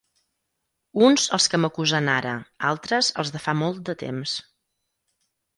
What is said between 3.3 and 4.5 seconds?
de fa molt de temps.